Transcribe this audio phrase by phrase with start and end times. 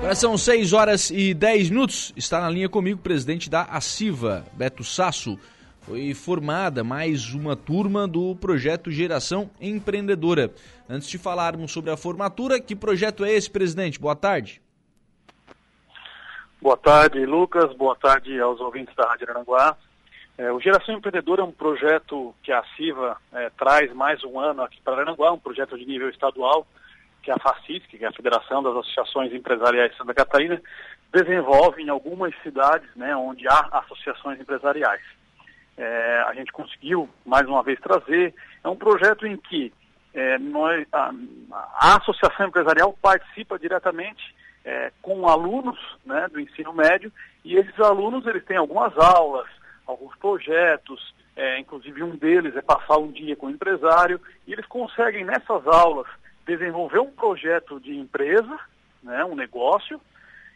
[0.00, 2.10] Agora são 6 horas e 10 minutos.
[2.16, 5.38] Está na linha comigo o presidente da ACIVA, Beto Sasso.
[5.82, 10.54] Foi formada mais uma turma do projeto Geração Empreendedora.
[10.88, 14.00] Antes de falarmos sobre a formatura, que projeto é esse, presidente?
[14.00, 14.62] Boa tarde.
[16.62, 17.70] Boa tarde, Lucas.
[17.76, 19.76] Boa tarde aos ouvintes da Rádio Aranguá.
[20.38, 24.62] É, o Geração Empreendedora é um projeto que a CIVA é, traz mais um ano
[24.62, 26.66] aqui para Aranguá, um projeto de nível estadual,
[27.22, 30.60] que a FACISC, que é a Federação das Associações Empresariais de Santa Catarina,
[31.12, 35.02] desenvolve em algumas cidades né, onde há associações empresariais.
[35.76, 38.34] É, a gente conseguiu, mais uma vez, trazer.
[38.62, 39.72] É um projeto em que
[40.12, 41.10] é, nós, a,
[41.52, 47.12] a, associação empresarial participa diretamente é, com alunos né, do ensino médio
[47.44, 49.48] e esses alunos eles têm algumas aulas,
[49.86, 54.66] alguns projetos, é, inclusive um deles é passar um dia com o empresário, e eles
[54.66, 56.06] conseguem nessas aulas
[56.46, 58.58] desenvolver um projeto de empresa,
[59.02, 60.00] né, um negócio,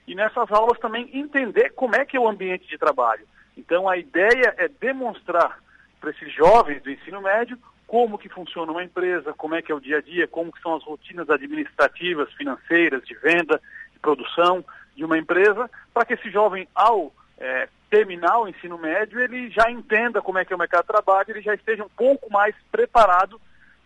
[0.07, 3.27] e nessas aulas também entender como é que é o ambiente de trabalho.
[3.57, 5.59] Então a ideia é demonstrar
[6.01, 9.75] para esses jovens do ensino médio como que funciona uma empresa, como é que é
[9.75, 13.61] o dia a dia, como que são as rotinas administrativas, financeiras, de venda,
[13.93, 14.65] de produção
[14.97, 19.71] de uma empresa, para que esse jovem, ao é, terminar o ensino médio, ele já
[19.71, 22.55] entenda como é que é o mercado de trabalho, ele já esteja um pouco mais
[22.71, 23.41] preparado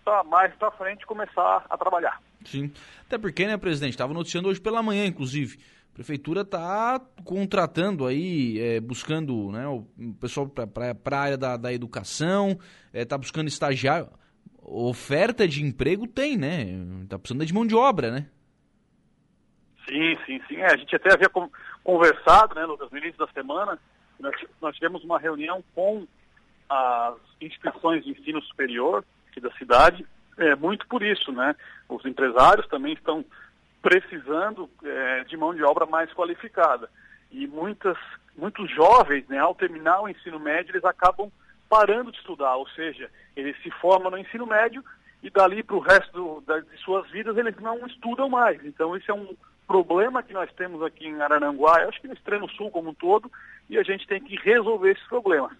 [0.08, 2.18] para mais para frente começar a trabalhar.
[2.44, 2.72] Sim,
[3.04, 5.58] até porque, né, presidente, estava noticiando hoje pela manhã, inclusive,
[5.92, 9.84] a prefeitura está contratando aí, é, buscando né, o
[10.18, 12.52] pessoal para a área da, da educação,
[12.86, 14.08] está é, tá buscando estagiário.
[14.62, 16.64] Oferta de emprego tem, né?
[17.02, 18.28] Está precisando de mão de obra, né?
[19.88, 20.56] Sim, sim, sim.
[20.56, 21.30] É, a gente até havia
[21.82, 23.78] conversado, né, Lucas, no início da semana,
[24.20, 26.06] nós, nós tivemos uma reunião com
[26.68, 29.04] as instituições de ensino superior
[29.38, 30.04] aqui da cidade,
[30.36, 31.54] é, muito por isso, né?
[31.88, 33.24] Os empresários também estão
[33.80, 36.90] precisando é, de mão de obra mais qualificada.
[37.30, 37.96] E muitas,
[38.36, 41.30] muitos jovens, né, ao terminar o ensino médio, eles acabam
[41.68, 44.82] parando de estudar, ou seja, eles se formam no ensino médio
[45.22, 48.64] e dali para o resto do, da, de suas vidas eles não estudam mais.
[48.64, 52.48] Então isso é um problema que nós temos aqui em Arananguá, acho que no extremo
[52.50, 53.30] sul como um todo,
[53.68, 55.52] e a gente tem que resolver esses problemas.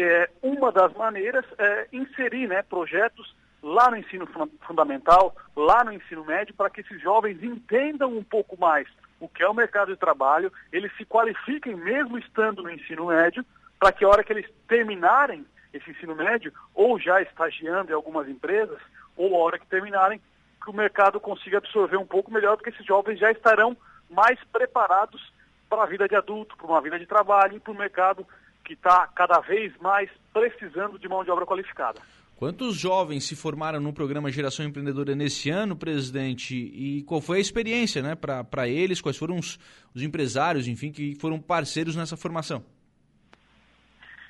[0.00, 4.28] É, uma das maneiras é inserir né, projetos lá no ensino
[4.60, 8.86] fundamental, lá no ensino médio, para que esses jovens entendam um pouco mais
[9.18, 13.44] o que é o mercado de trabalho, eles se qualifiquem mesmo estando no ensino médio,
[13.76, 18.28] para que a hora que eles terminarem esse ensino médio, ou já estagiando em algumas
[18.28, 18.78] empresas,
[19.16, 20.20] ou a hora que terminarem,
[20.62, 23.76] que o mercado consiga absorver um pouco melhor, porque esses jovens já estarão
[24.08, 25.32] mais preparados
[25.68, 28.24] para a vida de adulto, para uma vida de trabalho e para o mercado
[28.68, 32.00] que está cada vez mais precisando de mão de obra qualificada.
[32.36, 36.54] Quantos jovens se formaram no programa Geração Empreendedora nesse ano, presidente?
[36.54, 39.00] E qual foi a experiência né, para eles?
[39.00, 39.58] Quais foram os,
[39.94, 42.62] os, empresários, enfim, que foram parceiros nessa formação?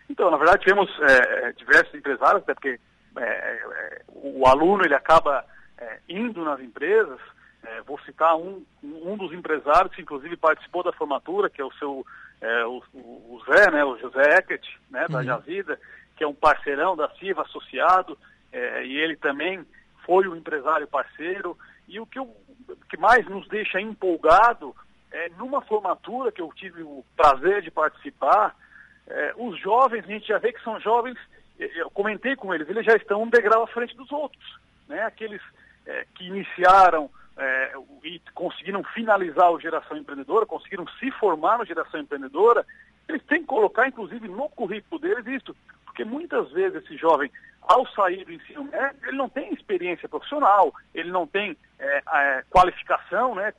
[0.09, 2.81] Então, na verdade, tivemos é, diversos empresários, até porque
[3.19, 5.45] é, é, o aluno ele acaba
[5.77, 7.19] é, indo nas empresas.
[7.65, 11.73] É, vou citar um, um dos empresários que inclusive participou da formatura, que é o
[11.73, 12.07] seu
[12.41, 15.25] é, o, o, Zé, né, o José Eckert, né, da uhum.
[15.25, 15.79] Javida,
[16.17, 18.17] que é um parceirão da CIVA associado,
[18.53, 19.65] é, e ele também
[20.05, 21.57] foi o um empresário parceiro.
[21.87, 22.35] E o que, eu,
[22.89, 24.75] que mais nos deixa empolgado
[25.11, 28.55] é numa formatura que eu tive o prazer de participar,
[29.07, 31.19] é, os jovens, a gente já vê que são jovens,
[31.59, 34.59] eu comentei com eles, eles já estão um degrau à frente dos outros.
[34.87, 35.03] Né?
[35.03, 35.43] Aqueles
[35.87, 37.73] é, que iniciaram é,
[38.05, 42.67] e conseguiram finalizar o Geração Empreendedora, conseguiram se formar no Geração Empreendedora,
[43.09, 47.31] eles têm que colocar, inclusive, no currículo deles isso, porque muitas vezes esse jovem,
[47.63, 52.45] ao sair do ensino médio, ele não tem experiência profissional, ele não tem é, é,
[52.51, 53.55] qualificação, né,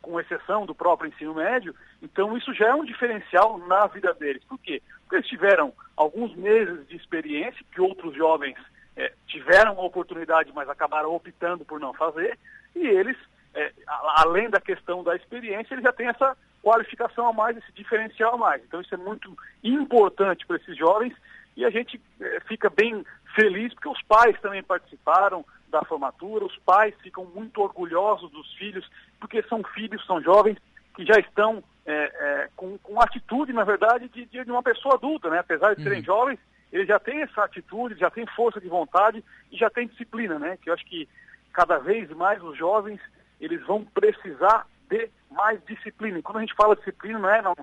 [0.00, 4.42] com exceção do próprio ensino médio, então isso já é um diferencial na vida deles.
[4.44, 4.82] Por quê?
[5.02, 8.56] Porque eles tiveram alguns meses de experiência que outros jovens
[8.96, 12.38] é, tiveram a oportunidade, mas acabaram optando por não fazer,
[12.74, 13.16] e eles,
[13.54, 13.72] é,
[14.16, 18.38] além da questão da experiência, eles já têm essa qualificação a mais, esse diferencial a
[18.38, 18.62] mais.
[18.64, 21.14] Então isso é muito importante para esses jovens
[21.56, 23.04] e a gente é, fica bem
[23.34, 28.88] feliz porque os pais também participaram da formatura, os pais ficam muito orgulhosos dos filhos,
[29.18, 30.58] porque são filhos, são jovens
[30.94, 35.30] que já estão é, é, com, com atitude, na verdade, de, de, uma pessoa adulta,
[35.30, 35.38] né?
[35.38, 36.04] Apesar de serem uhum.
[36.04, 36.38] jovens,
[36.70, 40.58] ele já tem essa atitude, já tem força de vontade e já tem disciplina, né?
[40.60, 41.08] Que eu acho que
[41.52, 43.00] cada vez mais os jovens
[43.40, 46.18] eles vão precisar de mais disciplina.
[46.18, 47.56] E quando a gente fala disciplina, não é não,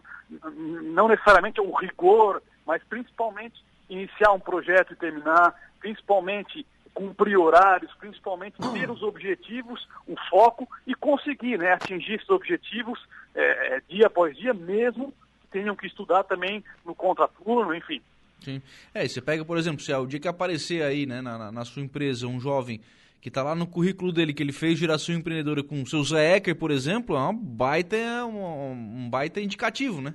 [0.94, 8.57] não necessariamente o rigor, mas principalmente iniciar um projeto e terminar, principalmente cumprir horários, principalmente
[8.74, 13.00] ter os objetivos, o foco e conseguir né, atingir esses objetivos
[13.33, 18.01] é, é, dia após dia, mesmo que tenham que estudar também no contraturno, enfim.
[18.41, 18.62] Sim.
[18.94, 21.65] É, você pega, por exemplo, se é o dia que aparecer aí né, na, na
[21.65, 22.81] sua empresa um jovem
[23.21, 26.38] que está lá no currículo dele que ele fez geração empreendedora com o seu Zé
[26.38, 30.13] Ecker, por exemplo, é uma baita, um, um baita indicativo, né?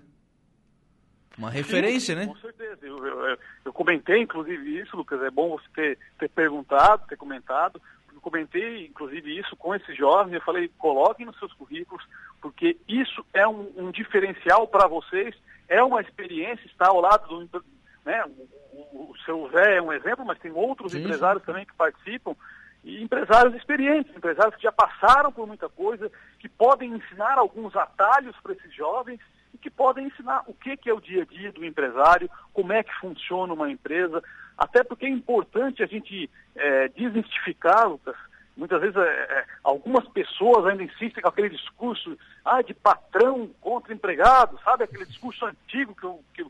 [1.37, 2.27] Uma referência, Sim, né?
[2.27, 2.79] Com certeza.
[2.83, 5.21] Eu, eu, eu, comentei, inclusive, isso, Lucas.
[5.23, 7.83] É bom você ter, ter perguntado, ter comentado.
[8.13, 10.35] Eu comentei, inclusive, isso com esses jovens.
[10.35, 12.05] Eu falei, coloquem nos seus currículos,
[12.41, 15.35] porque isso é um, um diferencial para vocês.
[15.69, 17.65] É uma experiência estar ao lado do.
[18.05, 18.25] Né,
[18.73, 21.01] o, o seu Zé é um exemplo, mas tem outros Sim.
[21.01, 22.37] empresários também que participam.
[22.85, 28.37] E empresários experientes, empresários que já passaram por muita coisa, que podem ensinar alguns atalhos
[28.43, 29.21] para esses jovens
[29.55, 32.73] e que podem ensinar o que, que é o dia a dia do empresário, como
[32.73, 34.23] é que funciona uma empresa,
[34.57, 38.17] até porque é importante a gente é, desmistificar, Lucas,
[38.57, 43.95] muitas vezes é, é, algumas pessoas ainda insistem com aquele discurso ah, de patrão contra
[43.95, 44.85] empregado, sabe?
[44.85, 46.45] Aquele discurso antigo que eu, que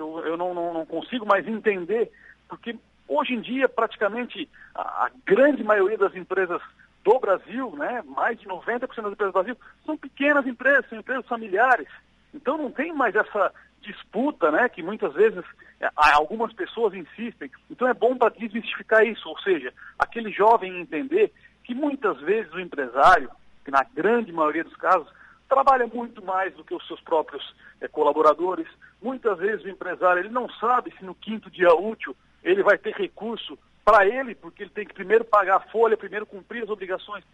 [0.00, 2.10] que eu, eu não, não, não consigo mais entender,
[2.48, 2.74] porque
[3.10, 6.62] hoje em dia praticamente a, a grande maioria das empresas
[7.02, 11.26] do Brasil, né, mais de 90% das empresas do Brasil, são pequenas empresas, são empresas
[11.26, 11.88] familiares.
[12.32, 15.42] Então não tem mais essa disputa, né, que muitas vezes
[15.80, 17.50] é, algumas pessoas insistem.
[17.70, 21.32] Então é bom para desmistificar isso, ou seja, aquele jovem entender
[21.64, 23.30] que muitas vezes o empresário,
[23.64, 25.08] que na grande maioria dos casos,
[25.48, 27.42] trabalha muito mais do que os seus próprios
[27.80, 28.68] é, colaboradores.
[29.02, 32.94] Muitas vezes o empresário ele não sabe se no quinto dia útil ele vai ter
[32.94, 37.24] recurso para ele, porque ele tem que primeiro pagar a folha, primeiro cumprir as obrigações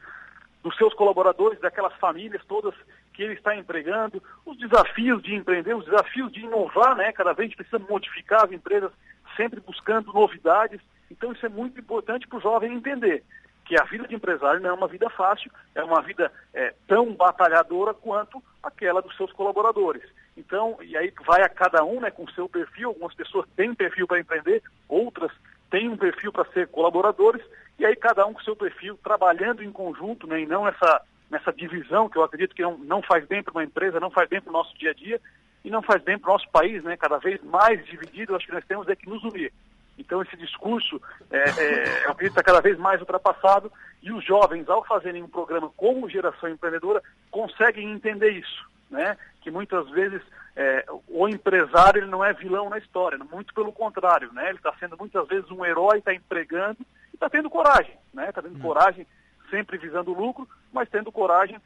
[0.63, 2.75] dos seus colaboradores, daquelas famílias todas
[3.13, 7.13] que ele está empregando, os desafios de empreender, os desafios de inovar, né?
[7.13, 8.91] Cada vez a gente precisa modificar as empresas,
[9.37, 10.81] sempre buscando novidades.
[11.11, 13.23] Então isso é muito importante para o jovem entender
[13.65, 17.13] que a vida de empresário não é uma vida fácil, é uma vida é, tão
[17.13, 20.03] batalhadora quanto aquela dos seus colaboradores.
[20.37, 23.75] Então, e aí vai a cada um né, com o seu perfil, algumas pessoas têm
[23.75, 25.33] perfil para empreender, outras
[25.71, 27.43] têm um perfil para ser colaboradores,
[27.79, 31.53] e aí cada um com seu perfil, trabalhando em conjunto, né, e não nessa nessa
[31.53, 34.41] divisão que eu acredito que não, não faz bem para uma empresa, não faz bem
[34.41, 35.21] para o nosso dia a dia
[35.65, 36.97] e não faz bem para o nosso país, né?
[36.97, 39.53] Cada vez mais dividido, acho que nós temos é que nos unir.
[39.99, 41.01] Então esse discurso,
[41.31, 43.73] é, é, eu acredito está cada vez mais ultrapassado
[44.03, 49.17] e os jovens, ao fazerem um programa como Geração Empreendedora, conseguem entender isso, né?
[49.41, 50.23] Que muitas vezes
[50.55, 54.49] é, o empresário ele não é vilão na história, muito pelo contrário, né?
[54.49, 56.79] Ele está sendo muitas vezes um herói, está empregando
[57.13, 58.29] e está tendo coragem, né?
[58.29, 58.63] Está tendo hum.
[58.63, 59.07] coragem
[59.51, 61.59] sempre visando lucro, mas tendo coragem,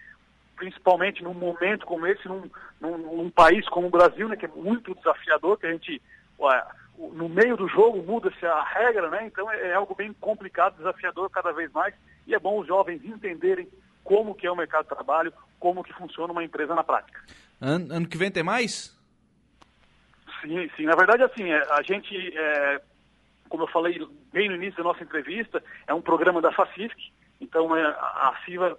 [0.57, 2.51] principalmente num momento como esse, num,
[2.81, 6.01] num, num país como o Brasil, né, que é muito desafiador, que a gente,
[6.39, 6.63] ué,
[7.13, 9.27] no meio do jogo muda-se a regra, né?
[9.27, 11.95] Então é, é algo bem complicado, desafiador cada vez mais,
[12.27, 13.69] e é bom os jovens entenderem
[14.11, 17.23] como que é o mercado de trabalho, como que funciona uma empresa na prática.
[17.61, 18.93] Ano, ano que vem tem mais?
[20.41, 20.83] Sim, sim.
[20.83, 22.81] Na verdade, assim, é, a gente, é,
[23.49, 26.97] como eu falei bem no início da nossa entrevista, é um programa da FACISC,
[27.41, 28.77] então é, a CIVA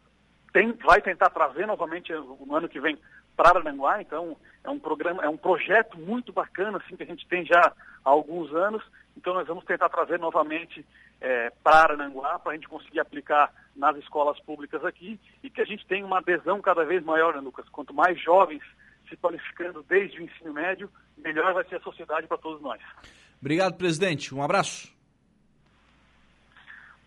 [0.51, 2.98] tem, vai tentar trazer novamente no ano que vem
[3.38, 4.36] para Arananguá, então
[4.66, 7.72] é um programa, é um projeto muito bacana assim que a gente tem já
[8.04, 8.84] há alguns anos.
[9.16, 10.86] Então nós vamos tentar trazer novamente
[11.22, 15.66] é, para Arananguá para a gente conseguir aplicar nas escolas públicas aqui e que a
[15.66, 17.70] gente tenha uma adesão cada vez maior, né, Lucas?
[17.70, 18.64] Quanto mais jovens
[19.08, 22.82] se qualificando desde o ensino médio, melhor vai ser a sociedade para todos nós.
[23.40, 24.34] Obrigado, presidente.
[24.34, 24.92] Um abraço.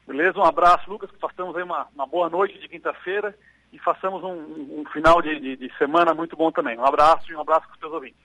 [0.06, 0.38] Beleza?
[0.38, 3.36] Um abraço, Lucas, que façamos aí uma, uma boa noite de quinta-feira
[3.72, 6.78] e façamos um, um final de, de, de, semana muito bom também.
[6.78, 8.24] Um abraço e um abraço para os seus ouvintes.